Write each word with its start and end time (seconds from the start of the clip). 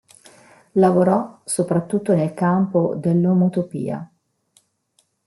Lavorò 0.71 1.41
soprattutto 1.45 2.15
nel 2.15 2.33
campo 2.33 2.95
dell'omotopia. 2.95 4.09